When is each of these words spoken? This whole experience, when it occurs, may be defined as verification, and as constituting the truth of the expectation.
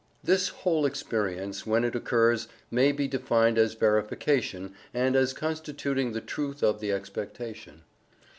This 0.23 0.47
whole 0.47 0.87
experience, 0.87 1.67
when 1.67 1.83
it 1.83 1.93
occurs, 1.95 2.47
may 2.71 2.91
be 2.91 3.07
defined 3.07 3.59
as 3.59 3.75
verification, 3.75 4.73
and 4.95 5.15
as 5.15 5.31
constituting 5.31 6.11
the 6.13 6.21
truth 6.21 6.63
of 6.63 6.79
the 6.79 6.91
expectation. 6.91 7.83